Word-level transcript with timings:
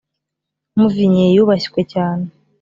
muvinyi 0.77 1.25
yubashwe 1.35 1.79
cyane 1.93 2.25